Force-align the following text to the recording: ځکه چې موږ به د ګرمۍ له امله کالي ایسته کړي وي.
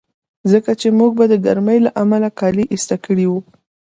ځکه 0.51 0.71
چې 0.81 0.87
موږ 0.97 1.11
به 1.17 1.25
د 1.29 1.33
ګرمۍ 1.45 1.79
له 1.85 1.91
امله 2.03 2.29
کالي 2.39 2.63
ایسته 2.73 2.95
کړي 3.05 3.25
وي. 3.31 3.39